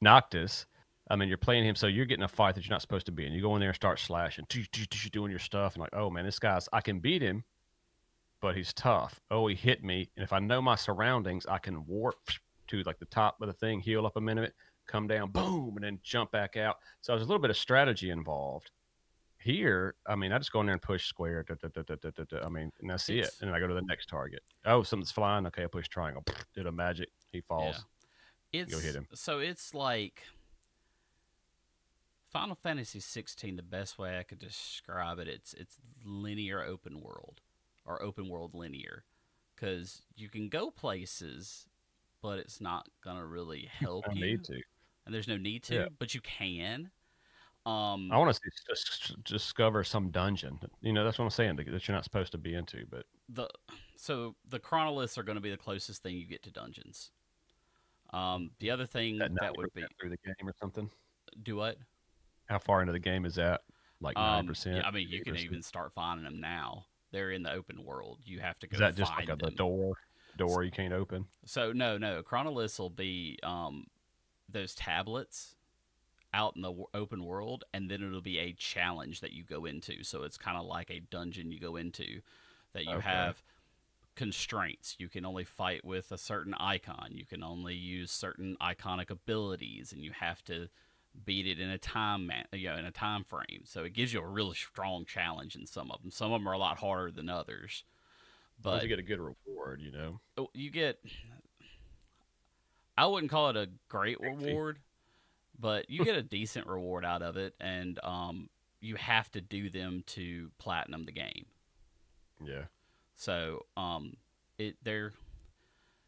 [0.00, 0.66] Noctis.
[1.10, 3.12] I mean, you're playing him, so you're getting a fight that you're not supposed to
[3.12, 3.32] be in.
[3.34, 4.46] You go in there and start slashing,
[5.12, 7.44] doing your stuff, and like, oh man, this guy's I can beat him,
[8.44, 9.18] but he's tough.
[9.30, 10.10] Oh, he hit me.
[10.18, 12.28] And if I know my surroundings, I can warp
[12.66, 14.52] to like the top of the thing, heal up a minute,
[14.86, 16.76] come down, boom, and then jump back out.
[17.00, 18.70] So there's a little bit of strategy involved.
[19.38, 21.42] Here, I mean, I just go in there and push square.
[21.42, 23.34] Da, da, da, I mean, and that's it's, it.
[23.40, 24.42] And then I go to the next target.
[24.66, 25.46] Oh, something's flying.
[25.46, 26.22] Okay, I push triangle.
[26.54, 27.08] Did a magic.
[27.32, 27.82] He falls.
[28.52, 28.60] Yeah.
[28.60, 29.08] It's, go hit him.
[29.14, 30.20] So it's like
[32.30, 33.56] Final Fantasy 16.
[33.56, 37.40] The best way I could describe it, it's it's linear open world
[37.86, 39.04] or open world linear
[39.54, 41.66] because you can go places,
[42.22, 44.20] but it's not gonna really help you.
[44.20, 44.60] Need to,
[45.06, 45.86] and there's no need to, yeah.
[45.98, 46.90] but you can.
[47.66, 50.60] Um, I want to just discover some dungeon.
[50.82, 52.84] You know, that's what I'm saying that you're not supposed to be into.
[52.90, 53.48] But the
[53.96, 57.10] so the chronoliths are going to be the closest thing you get to dungeons.
[58.12, 60.90] Um, the other thing that, that would be through the game or something.
[61.42, 61.78] Do what?
[62.46, 63.62] How far into the game is that?
[64.00, 64.76] Like nine um, percent.
[64.76, 66.84] Yeah, I mean, you can even start finding them now
[67.14, 68.18] they're in the open world.
[68.24, 68.74] You have to go.
[68.74, 69.94] Is that just like a, the door?
[70.36, 71.26] Door you can't open.
[71.46, 72.22] So no, no.
[72.22, 73.86] Chronoliths will be um,
[74.50, 75.54] those tablets
[76.34, 80.02] out in the open world, and then it'll be a challenge that you go into.
[80.02, 82.20] So it's kind of like a dungeon you go into
[82.72, 83.08] that you okay.
[83.08, 83.40] have
[84.16, 84.96] constraints.
[84.98, 87.10] You can only fight with a certain icon.
[87.12, 90.68] You can only use certain iconic abilities, and you have to
[91.24, 93.62] beat it in a time man, you know, in a time frame.
[93.64, 96.10] So it gives you a really strong challenge in some of them.
[96.10, 97.84] Some of them are a lot harder than others.
[98.62, 100.20] But you get a good reward, you know.
[100.36, 100.98] Oh, you get
[102.96, 104.78] I wouldn't call it a great reward,
[105.58, 108.48] but you get a decent reward out of it and um
[108.80, 111.46] you have to do them to platinum the game.
[112.44, 112.64] Yeah.
[113.14, 114.16] So, um
[114.58, 115.12] it they're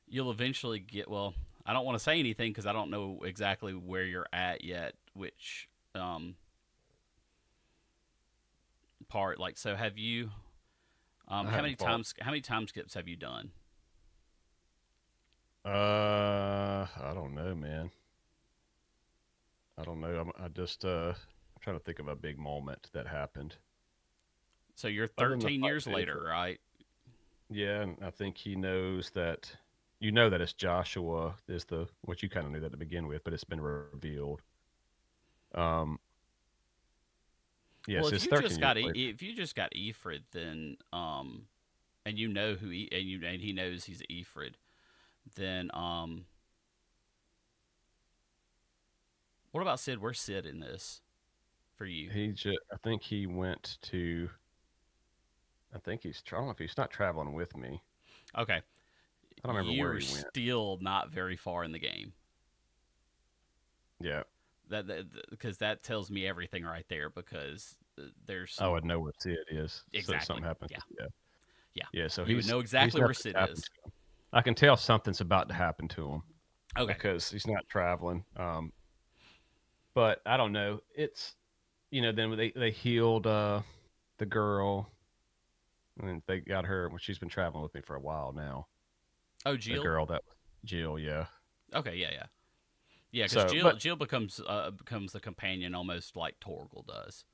[0.09, 1.35] you'll eventually get well,
[1.67, 4.95] I don't want to say anything because I don't know exactly where you're at yet.
[5.15, 6.37] Which um,
[9.09, 9.41] part?
[9.41, 10.31] Like, so have you?
[11.29, 12.15] Um, how many times?
[12.21, 13.51] How many time skips have you done?
[15.65, 17.91] Uh, I don't know, man.
[19.77, 20.21] I don't know.
[20.21, 23.57] I'm, I just uh, I'm trying to think of a big moment that happened.
[24.77, 26.61] So you're Other than the 13 years later, right?
[27.51, 29.51] Yeah, and I think he knows that.
[29.99, 33.07] You know that it's Joshua is the what you kind of knew that to begin
[33.07, 34.43] with, but it's been revealed.
[35.55, 35.99] Um.
[37.87, 41.47] Yes, well, if you just got E- if you just got Ifrit, then um,
[42.05, 44.55] and you know who he and you and he knows he's Ifrit,
[45.37, 46.25] then um,
[49.53, 50.01] what about Sid?
[50.01, 51.01] Where's Sid in this
[51.77, 52.11] for you?
[52.11, 54.31] He just, I think he went to.
[55.75, 56.23] I think he's.
[56.33, 57.83] I don't know if he's not traveling with me.
[58.37, 58.63] Okay,
[59.45, 60.27] I don't remember You're where he went.
[60.31, 62.13] still not very far in the game.
[64.01, 64.23] Yeah,
[64.69, 64.87] That
[65.31, 67.09] because that, tells me everything right there.
[67.09, 69.73] Because uh, there's I would know where Sid is.
[69.73, 70.71] So Exactly, something happens.
[70.73, 70.79] yeah.
[70.99, 71.07] Yeah.
[71.75, 71.85] Yeah.
[71.93, 72.09] Yeah.
[72.09, 73.65] So he would know exactly where Sid is.
[74.33, 76.23] I can tell something's about to happen to him
[76.79, 76.93] okay.
[76.93, 78.25] because he's not traveling.
[78.37, 78.73] Um,
[79.95, 80.81] but I don't know.
[80.95, 81.35] It's
[81.91, 83.63] you know then they they healed uh
[84.19, 84.91] the girl,
[86.01, 86.89] and they got her.
[86.89, 88.67] Well, she's been traveling with me for a while now.
[89.47, 89.83] Oh, The Jill.
[89.83, 90.23] girl that
[90.65, 90.99] Jill.
[90.99, 91.27] Yeah.
[91.75, 92.27] Okay, yeah, yeah,
[93.13, 93.25] yeah.
[93.25, 97.25] Because So, Jill but- Jill becomes uh, becomes the companion almost like Torgal does.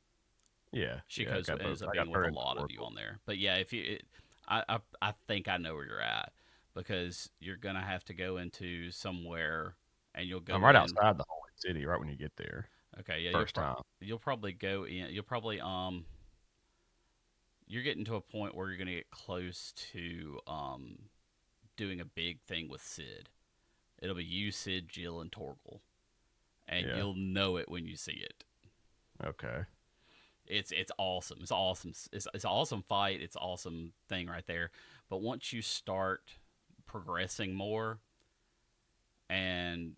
[0.73, 1.01] Yeah.
[1.07, 3.19] She yeah, goes ends up being with a lot of you on there.
[3.27, 4.05] But yeah, if you, it,
[4.49, 6.33] I, I I think I know where you're at
[6.75, 9.77] because you're gonna have to go into somewhere
[10.15, 10.55] and you'll go.
[10.55, 12.69] I'm right in- outside the holy city, right when you get there.
[13.01, 13.77] Okay, yeah, you'll, first time.
[14.01, 15.09] you'll probably go in.
[15.11, 16.05] You'll probably um.
[17.67, 20.99] You're getting to a point where you're gonna get close to um,
[21.87, 23.29] doing a big thing with Sid.
[24.01, 25.81] It'll be you, Sid, Jill, and Torgal,
[26.69, 26.97] and Yeah.
[26.97, 28.45] you'll know it when you see it.
[29.23, 29.65] Okay.
[30.47, 31.39] It's it's awesome.
[31.43, 31.91] It's awesome.
[31.91, 33.21] It's it's an awesome fight.
[33.21, 34.71] It's an awesome thing right there.
[35.09, 36.37] But once you start
[36.87, 37.99] progressing more
[39.31, 39.95] and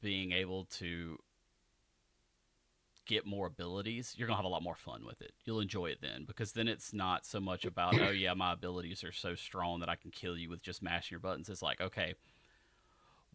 [0.00, 1.18] being able to
[3.06, 5.32] get more abilities, you're gonna have a lot more fun with it.
[5.44, 9.04] You'll enjoy it then because then it's not so much about oh yeah my abilities
[9.04, 11.48] are so strong that I can kill you with just mashing your buttons.
[11.48, 12.14] It's like okay,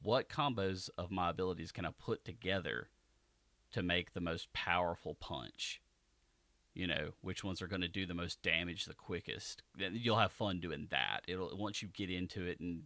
[0.01, 2.89] what combos of my abilities can I put together
[3.71, 5.81] to make the most powerful punch?
[6.73, 10.19] you know which ones are going to do the most damage the quickest Then you'll
[10.19, 12.84] have fun doing that it'll once you get into it and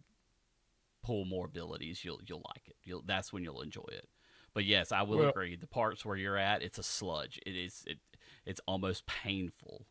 [1.02, 4.08] pull more abilities you'll you'll like it you'll that's when you'll enjoy it
[4.56, 7.54] but yes i will Well- agree the parts where you're at it's a sludge it
[7.54, 7.98] is it
[8.44, 9.86] it's almost painful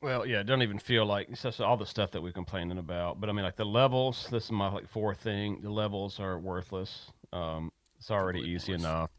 [0.00, 2.76] Well, yeah, it doesn't even feel like it's just all the stuff that we're complaining
[2.78, 3.20] about.
[3.20, 4.26] But I mean, like the levels.
[4.32, 5.60] This is my like fourth thing.
[5.62, 7.12] The levels are worthless.
[7.32, 8.84] Um, it's already Completely easy worthless.
[8.90, 9.10] enough.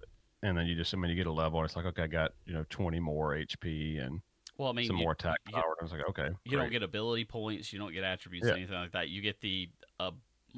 [0.43, 2.08] And then you just, I mean, you get a level, and it's like, okay, I
[2.08, 4.19] got you know twenty more HP and
[4.58, 5.63] well i mean some you, more attack you- power.
[5.63, 8.54] And I was like, okay, you don't get ability points you don't get attributes Yeah.
[8.56, 9.69] anything like that you get the
[10.02, 10.12] uh,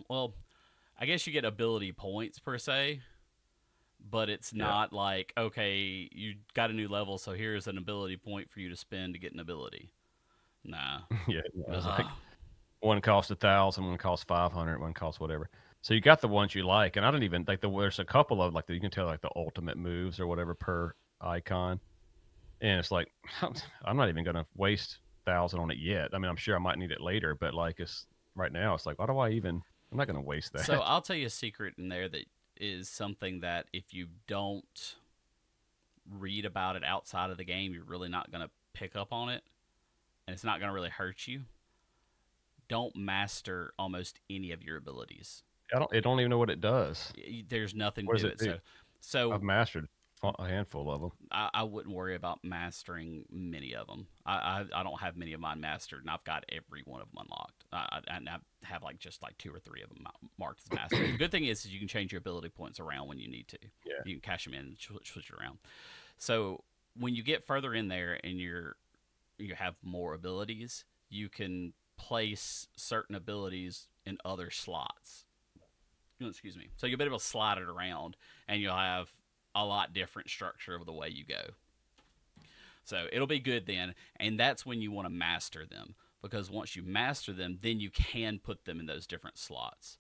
[0.10, 0.34] well
[1.00, 3.02] i guess you get ability points per se
[4.10, 4.66] but it's Yeah.
[4.66, 8.70] not like okay you got a new level so here's an ability point for you
[8.70, 9.92] to spend to get an ability
[10.64, 11.98] nah yeah, it was Ugh.
[11.98, 12.08] like
[12.82, 15.50] one costs a thousand, one cost five hundred, one costs whatever.
[15.82, 17.70] So you got the ones you like, and I don't even like the.
[17.70, 20.54] There's a couple of like the, you can tell like the ultimate moves or whatever
[20.56, 21.80] per icon,
[22.62, 23.12] and it's like
[23.86, 26.10] I'm not even gonna waste thousand on it yet.
[26.14, 28.86] I mean, I'm sure I might need it later, but like it's right now, it's
[28.86, 29.62] like why do I even?
[29.92, 30.66] I'm not gonna waste that.
[30.66, 32.26] So I'll tell you a secret in there that
[32.60, 34.96] is something that if you don't
[36.10, 39.30] read about it outside of the game, you're really not going to pick up on
[39.30, 39.44] it,
[40.28, 41.42] and it's not going to really hurt you.
[42.68, 45.44] Don't master almost any of your abilities.
[45.74, 45.96] I don't.
[45.96, 47.12] I don't even know what it does.
[47.50, 48.40] There's nothing What to it.
[48.40, 48.58] So,
[49.02, 49.88] so I've mastered
[50.40, 51.12] a handful of them.
[51.32, 54.08] I, I wouldn't worry about mastering many of them.
[54.26, 57.08] I, I I don't have many of mine mastered, and I've got every one of
[57.12, 57.66] them unlocked.
[57.72, 60.06] I, I, and I have like just like two or three of them
[60.38, 61.14] marked as mastered.
[61.14, 63.48] the good thing is, is you can change your ability points around when you need
[63.50, 63.58] to.
[63.86, 63.94] Yeah.
[64.06, 65.58] you can cash them in and switch, switch it around.
[66.18, 66.64] So
[66.98, 68.76] when you get further in there and you're
[69.38, 75.26] you have more abilities, you can place certain abilities in other slots.
[76.22, 76.70] Excuse me.
[76.78, 78.16] So you'll be able to slide it around,
[78.48, 79.10] and you'll have
[79.56, 81.54] a lot different structure of the way you go.
[82.84, 86.76] So it'll be good then, and that's when you want to master them because once
[86.76, 89.98] you master them, then you can put them in those different slots.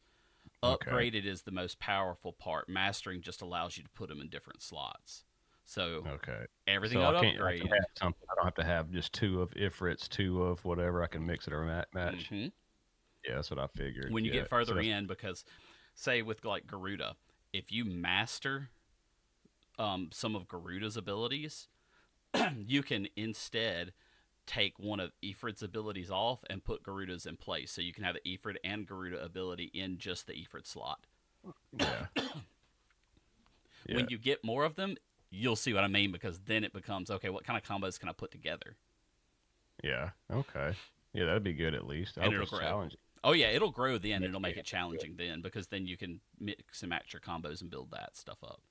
[0.64, 0.92] Okay.
[0.92, 2.70] Upgraded is the most powerful part.
[2.70, 5.24] Mastering just allows you to put them in different slots.
[5.66, 6.46] So Okay.
[6.68, 7.42] everything so I can't.
[7.42, 7.62] I upgraded.
[7.62, 7.74] can.
[8.02, 11.04] I don't have to have just two of Ifrits, two of whatever.
[11.04, 12.30] I can mix it or ma- match.
[12.30, 12.52] Mhm.
[13.28, 14.12] Yeah, that's what I figured.
[14.12, 14.42] when you yeah.
[14.42, 15.44] get further so, in because
[15.96, 17.16] say with like garuda
[17.54, 18.70] if you master
[19.80, 21.68] um, some of garuda's abilities
[22.68, 23.94] you can instead
[24.46, 28.16] take one of Ifrit's abilities off and put garuda's in place so you can have
[28.16, 31.06] the Ifrit and garuda ability in just the Ifrit slot
[31.80, 32.06] Yeah.
[33.88, 33.98] Yeah.
[33.98, 34.98] When you get more of them,
[35.30, 37.30] you'll see what I mean because then it becomes okay.
[37.30, 38.78] What kind of combos can I put together?
[39.84, 40.12] Yeah.
[40.32, 40.74] Okay.
[41.14, 42.18] Yeah, that'd be good at least.
[42.18, 42.90] I And it'll grow.
[43.24, 44.24] Oh yeah, it'll grow then.
[44.24, 47.70] It'll make it challenging then because then you can mix and match your combos and
[47.70, 48.62] build that stuff up.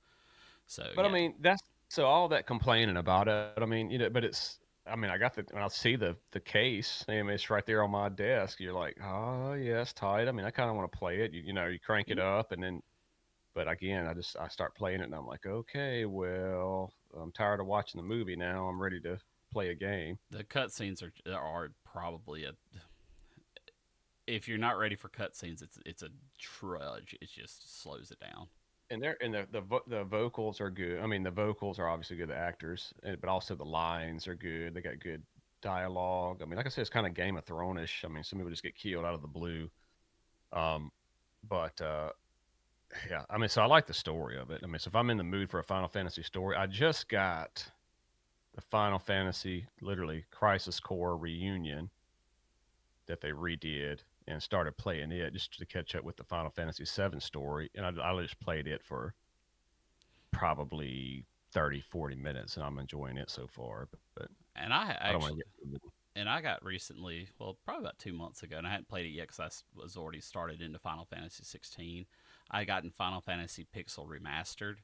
[0.67, 1.05] So, But yeah.
[1.05, 3.53] I mean, that's so all that complaining about it.
[3.61, 4.59] I mean, you know, but it's.
[4.87, 7.65] I mean, I got the when I see the the case, I mean, it's right
[7.65, 8.59] there on my desk.
[8.59, 10.27] You're like, oh yeah, it's tight.
[10.27, 11.33] I mean, I kind of want to play it.
[11.33, 12.19] You, you know, you crank it Mm-hmm.
[12.19, 12.81] up, and then,
[13.55, 17.59] but again, I just I start playing it, and I'm like, okay, well, I'm tired
[17.61, 18.67] of watching the movie now.
[18.67, 19.19] I'm ready to
[19.51, 20.19] play a game.
[20.29, 22.53] the cutscenes are are probably a.
[24.27, 27.15] If you're not ready for cutscenes, it's it's a trudge.
[27.21, 28.47] It just slows it down.
[28.89, 31.01] And they're and the the the vocals are good.
[31.01, 32.29] I mean, the vocals are obviously good.
[32.29, 34.73] The actors, but also the lines are good.
[34.73, 35.23] They got good
[35.61, 36.41] dialogue.
[36.41, 38.03] I mean, like I said, it's kind of Game of Thrones-ish.
[38.05, 39.69] I mean, some people just get killed out of the blue.
[40.53, 40.91] Um,
[41.47, 42.09] but uh,
[43.09, 44.61] yeah, I mean, so I like the story of it.
[44.63, 47.09] I mean, so if I'm in the mood for a Final Fantasy story, I just
[47.09, 47.65] got
[48.53, 51.89] the Final Fantasy, literally Crisis Core reunion
[53.07, 56.83] that they redid and started playing it just to catch up with the Final Fantasy
[56.83, 57.69] VII story.
[57.75, 59.13] And I, I just played it for
[60.31, 63.87] probably 30, 40 minutes, and I'm enjoying it so far.
[63.91, 65.81] But, but And I I actually, get.
[66.15, 69.09] and I got recently, well, probably about two months ago, and I hadn't played it
[69.09, 72.05] yet because I was already started into Final Fantasy 16.
[72.51, 74.75] I got in Final Fantasy Pixel Remastered.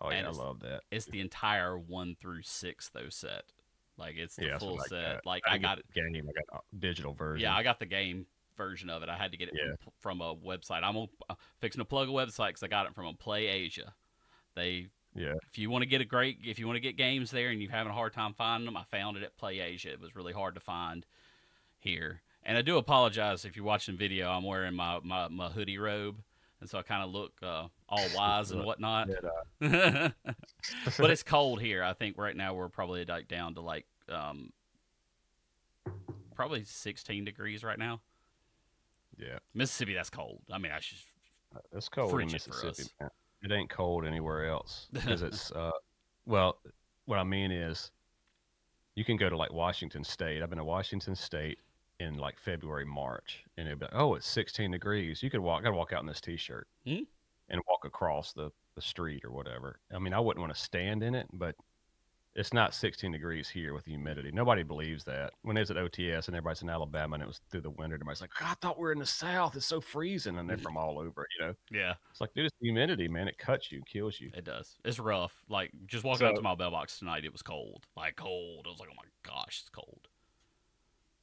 [0.00, 0.82] Oh yeah, I love that.
[0.90, 3.44] It's the entire one through six though set.
[4.00, 5.14] Like it's the Yeah, full I set.
[5.14, 5.26] got.
[5.26, 5.84] Like I I got it.
[5.94, 6.28] the game.
[6.28, 7.42] I got a digital version.
[7.42, 9.08] Yeah, I got the game version of it.
[9.08, 9.74] I had to get it Yeah.
[9.80, 10.82] from, from a website.
[10.82, 13.94] I'm uh, fixing to plug a website because I got it from a Play Asia.
[14.54, 15.34] They, Yeah.
[15.50, 17.62] if you want to get a great, if you want to get games there and
[17.62, 19.92] you're having a hard time finding them, I found it at Play Asia.
[19.92, 21.06] It was really hard to find
[21.78, 22.22] here.
[22.42, 24.30] And I do apologize if you're watching video.
[24.30, 26.16] I'm wearing my my, my hoodie robe,
[26.60, 29.08] and so I kind of look uh, all wise and whatnot.
[29.60, 31.82] But, uh, it's cold here.
[31.82, 34.52] I think right now we're probably like down to like um,
[36.34, 38.00] probably 16 degrees right now.
[39.18, 40.40] yeah, Mississippi, that's cold.
[40.52, 40.98] I mean, I should.
[41.72, 42.90] it's cold in Mississippi.
[43.42, 45.50] It ain't cold anywhere else because it's.
[45.52, 45.70] uh
[46.26, 46.58] Well,
[47.06, 47.90] what I mean is,
[48.94, 50.42] you can go to like Washington State.
[50.42, 51.58] I've been to Washington State
[52.00, 55.22] in like February, March, and it'd be like, oh, it's 16 degrees.
[55.22, 55.62] You could walk.
[55.62, 57.02] Gotta walk out in this t-shirt Hmm.
[57.48, 59.78] and walk across the the street or whatever.
[59.94, 61.54] I mean, I wouldn't want to stand in it, but
[62.36, 64.30] it's not 16 degrees here with the humidity.
[64.30, 65.32] Nobody believes that.
[65.42, 67.96] When it was at OTS and everybody's in Alabama and it was through the winter,
[67.96, 69.56] everybody's like, I thought we were in the South.
[69.56, 70.38] It's so freezing.
[70.38, 71.54] And they're from all over, you know?
[71.72, 73.26] Yeah, It's like, dude, it's the humidity, man.
[73.26, 74.30] It cuts you, kills you.
[74.34, 74.76] it does.
[74.84, 75.34] It's rough.
[75.48, 77.86] Like just walking out to my mailbox tonight, it was cold.
[77.96, 78.66] Like cold.
[78.68, 80.06] I was like, oh my gosh, it's cold.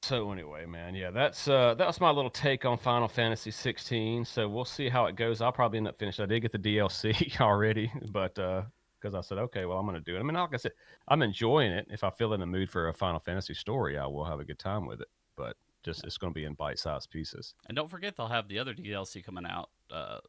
[0.08, 4.24] So anyway, man, yeah, that's uh that's my little take on Final Fantasy 16.
[4.24, 5.42] So we'll see how it goes.
[5.42, 6.24] I'll probably end up finishing.
[6.24, 8.62] I did get the DLC already, but uh
[9.02, 10.20] because I said, okay, well, I'm to do it.
[10.22, 10.72] I mean, like I said,
[11.10, 11.88] I'm enjoying it.
[11.90, 14.46] If I feel in the mood for a Final Fantasy story, I will have a
[14.46, 15.10] good time with it.
[15.36, 17.54] But just it's to be in bite-sized pieces.
[17.68, 20.20] And don't forget, they'll have the other DLC coming out uh,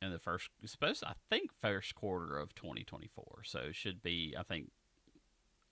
[0.00, 3.42] in the first, supposed I think first quarter of 2024.
[3.44, 4.70] So it should be, I think,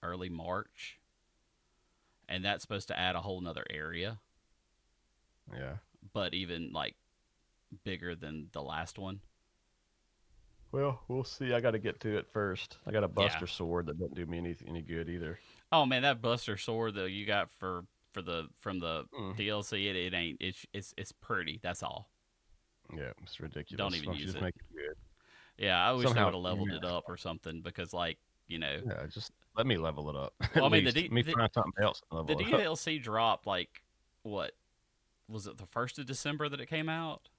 [0.03, 0.99] early March,
[2.29, 4.19] and that's supposed to add a whole nother area,
[5.51, 5.77] Yeah.
[6.13, 6.95] but even like
[7.83, 9.19] bigger than the last one.
[10.71, 11.53] Well, we'll see.
[11.53, 12.77] I got to get to it first.
[12.87, 15.39] I got a Buster sword that doesn't do me any any good either.
[15.71, 19.35] Oh man, that Buster sword that you got for for the from the Mm.
[19.37, 20.37] DLC, it, it ain't.
[20.41, 21.59] It's it's it's pretty.
[21.61, 22.09] That's all.
[22.95, 23.77] Yeah, it's ridiculous.
[23.77, 24.41] Don't even don't use it.
[24.41, 24.95] make it good.
[25.63, 26.77] Yeah, I wish Somehow- they would have leveled yeah.
[26.77, 30.33] it up or something because like you know Yeah, just let me level it up.
[30.55, 30.95] Well, I mean, the least.
[30.95, 32.01] D- Let me the- find something else.
[32.11, 32.37] The it.
[32.39, 33.81] DLC dropped like
[34.23, 34.51] what
[35.27, 37.29] was it the first of December that it came out?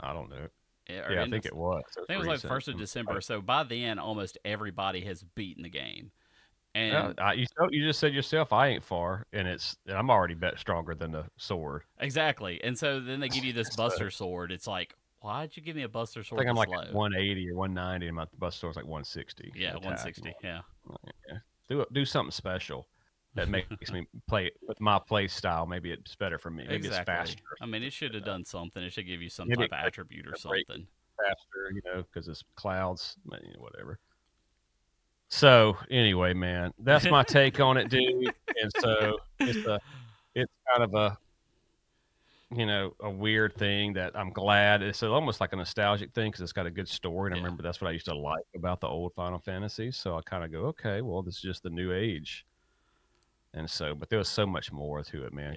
[0.00, 0.48] I don't know.
[0.88, 1.82] Eh, or Yeah, I think it was.
[1.96, 3.20] I think it was like the first of December.
[3.20, 6.10] So by then, almost everybody has beaten the game,
[6.74, 10.10] and Yeah, I, you, you just said yourself, I ain't far, and it's and I'm
[10.10, 11.82] already bet stronger than the sword.
[12.00, 12.62] exactly.
[12.64, 14.50] And so then they give you this Buster sword.
[14.50, 16.40] It's like, why'd you give me a Buster I sword?
[16.40, 16.92] think I'm like low?
[16.92, 19.52] 180 or 190, and my Buster's like 160.
[19.54, 19.84] yeah, attack.
[19.84, 20.34] 160.
[20.42, 20.60] Yeah,
[21.28, 21.38] Yeah.
[21.68, 22.86] Do do something special
[23.34, 25.66] that makes me play with my play style.
[25.66, 26.64] Maybe it's better for me.
[26.64, 27.14] Maybe exactly.
[27.14, 28.82] it's faster, I mean, it should have uh, done something.
[28.82, 30.86] It should give you some Maybe type of attribute or something.
[31.16, 33.98] faster, you know, because it's Cloud's, you know, whatever.
[35.28, 38.34] So anyway, man, that's my take on it, dude.
[38.60, 39.80] And so it's a,
[40.34, 41.16] it's kind of a,
[42.56, 46.40] you know, a weird thing that I'm glad it's almost like a nostalgic thing because
[46.42, 48.80] it's got a good story, and I remember that's what I used to like about
[48.80, 49.90] the old Final Fantasy.
[49.92, 52.46] So I kind of go, okay, well, this is just the new age.
[53.54, 55.56] And so, but there was so much more to it, man.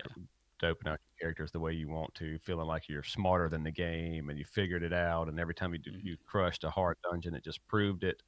[0.59, 4.29] Doping out characters the way you want to, feeling like you're smarter than the game
[4.29, 5.27] and you figured it out.
[5.29, 6.03] And every time you do, Mhm.
[6.03, 8.23] you crushed a hard dungeon, it just proved it.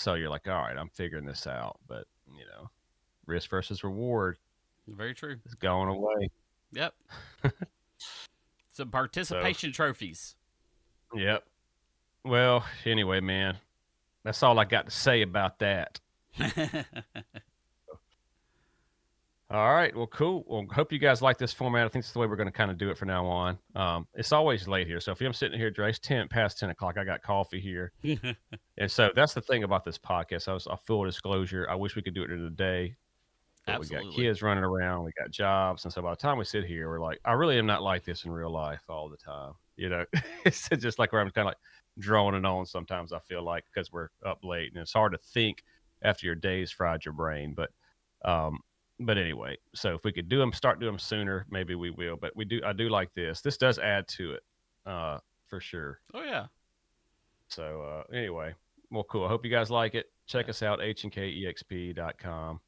[0.00, 1.80] So you're like, all right, I'm figuring this out.
[1.86, 2.70] But you know,
[3.26, 4.38] risk versus reward
[4.88, 5.40] Very true.
[5.46, 6.30] It's going away.
[6.74, 6.94] Yep.
[8.72, 10.34] Some participation trophies.
[11.14, 11.44] Yep.
[12.24, 13.58] Well, anyway, man,
[14.24, 16.00] that's all I got to say about that.
[19.50, 19.94] All right.
[19.94, 20.42] Well, cool.
[20.48, 21.84] Well, hope you guys like this format.
[21.84, 23.58] I think it's the way we're going to kind of do it from now on.
[23.76, 24.98] Um, it's always late here.
[25.00, 26.96] So if I'm sitting here, Dre, it's 10 past 10 o'clock.
[26.98, 27.92] I got coffee here.
[28.76, 30.48] And so that's the thing about this podcast.
[30.48, 31.68] I was a full disclosure.
[31.70, 32.96] I wish we could do it in the day.
[33.66, 36.64] We got kids running around, we got jobs, and so by the time we sit
[36.64, 39.52] here, we're like, I really am not like this in real life all the time.
[39.76, 40.04] You know,
[40.44, 41.58] it's just like where I'm kind of like
[41.98, 43.12] droning on sometimes.
[43.12, 45.64] I feel like because we're up late and it's hard to think
[46.02, 47.54] after your day's fried your brain.
[47.54, 47.70] But,
[48.28, 48.58] um,
[49.00, 52.16] but anyway, so if we could do them, start doing them sooner, maybe we will.
[52.16, 53.40] But we do, I do like this.
[53.40, 54.42] This does add to it,
[54.86, 56.00] uh, for sure.
[56.12, 56.46] oh yeah.
[57.48, 58.54] So uh, anyway,
[58.90, 59.24] well, cool.
[59.24, 60.10] I hope you guys like it.
[60.26, 62.60] Check us out, hnkexp.com.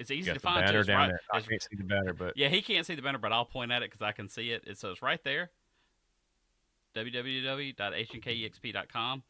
[0.00, 0.64] It's easy to find.
[0.64, 1.20] banner down right- there.
[1.30, 3.70] I can't see the banner, but Yeah, he can't see the banner, but I'll point
[3.70, 4.64] at it because I can see it.
[4.66, 5.50] It says right there
[6.94, 9.22] www.hnkexp.com.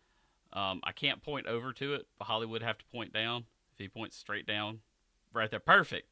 [0.52, 3.44] Um, I can't point over to it, but Holly would have to point down.
[3.72, 4.80] If he points straight down,
[5.32, 6.08] right there, perfect.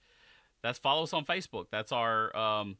[0.62, 1.66] That's follow us on Facebook.
[1.70, 2.76] That's our um,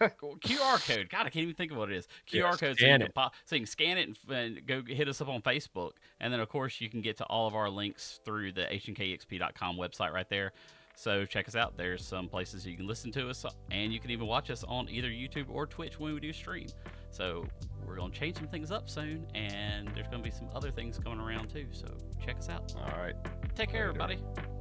[0.00, 1.08] QR code.
[1.10, 2.08] God, I can't even think of what it is.
[2.28, 2.78] Yeah, QR code.
[2.78, 5.28] So you, can pop, so you can scan it and, and go hit us up
[5.28, 8.52] on Facebook, and then of course you can get to all of our links through
[8.52, 10.52] the hnkexp.com website right there.
[10.96, 11.78] So check us out.
[11.78, 14.88] There's some places you can listen to us, and you can even watch us on
[14.90, 16.66] either YouTube or Twitch when we do stream.
[17.10, 17.46] So
[17.86, 21.20] we're gonna change some things up soon, and there's gonna be some other things coming
[21.20, 21.66] around too.
[21.72, 21.86] So
[22.24, 22.74] check us out.
[22.76, 23.14] all right.
[23.54, 24.02] Take care, Later.
[24.02, 24.59] everybody.